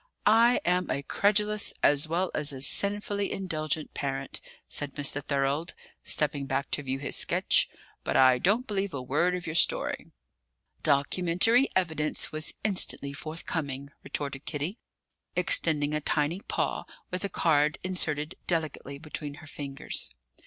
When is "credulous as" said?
1.03-2.07